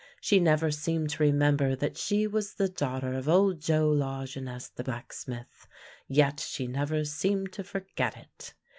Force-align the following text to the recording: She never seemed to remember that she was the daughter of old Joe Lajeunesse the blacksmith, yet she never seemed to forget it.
She 0.19 0.39
never 0.39 0.71
seemed 0.71 1.11
to 1.11 1.21
remember 1.21 1.75
that 1.75 1.95
she 1.95 2.25
was 2.25 2.55
the 2.55 2.67
daughter 2.67 3.13
of 3.13 3.29
old 3.29 3.61
Joe 3.61 3.91
Lajeunesse 3.91 4.69
the 4.69 4.83
blacksmith, 4.83 5.67
yet 6.07 6.39
she 6.39 6.65
never 6.65 7.05
seemed 7.05 7.53
to 7.53 7.63
forget 7.63 8.17
it. 8.17 8.55